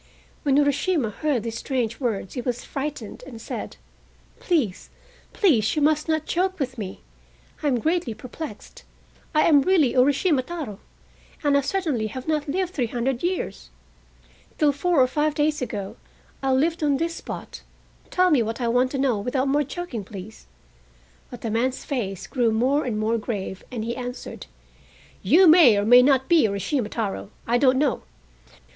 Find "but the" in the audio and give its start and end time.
21.29-21.51